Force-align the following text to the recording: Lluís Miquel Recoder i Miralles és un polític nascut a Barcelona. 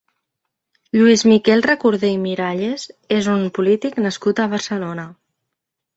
Lluís 0.97 1.23
Miquel 1.31 1.61
Recoder 1.67 2.11
i 2.15 2.17
Miralles 2.23 2.85
és 3.19 3.31
un 3.37 3.47
polític 3.59 4.03
nascut 4.07 4.43
a 4.43 4.49
Barcelona. 4.55 5.05